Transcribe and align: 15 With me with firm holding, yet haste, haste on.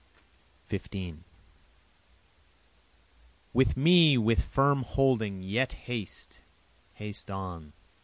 15 0.65 1.25
With 3.53 3.77
me 3.77 4.17
with 4.17 4.41
firm 4.43 4.81
holding, 4.81 5.43
yet 5.43 5.73
haste, 5.73 6.41
haste 6.95 7.29
on. 7.29 7.73